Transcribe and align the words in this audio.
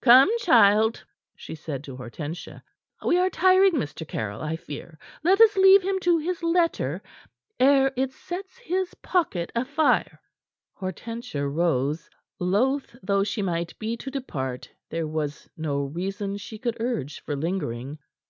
"Come, 0.00 0.30
child," 0.38 1.04
she 1.36 1.54
said 1.54 1.84
to 1.84 1.98
Hortensia. 1.98 2.64
"We 3.04 3.18
are 3.18 3.28
tiring 3.28 3.74
Mr. 3.74 4.08
Caryll, 4.08 4.40
I 4.40 4.56
fear. 4.56 4.98
Let 5.22 5.38
us 5.38 5.54
leave 5.54 5.82
him 5.82 6.00
to 6.00 6.16
his 6.16 6.42
letter, 6.42 7.02
ere 7.60 7.92
it 7.94 8.10
sets 8.10 8.56
his 8.56 8.94
pocket 9.02 9.52
afire." 9.54 10.18
Hortensia 10.72 11.46
rose. 11.46 12.08
Loath 12.40 12.96
though 13.02 13.22
she 13.22 13.42
might 13.42 13.78
be 13.78 13.98
to 13.98 14.10
depart, 14.10 14.70
there 14.88 15.06
was 15.06 15.46
no 15.58 15.82
reason 15.84 16.38
she 16.38 16.56
could 16.56 16.80
urge 16.80 17.20
for 17.20 17.36
lingering. 17.36 17.98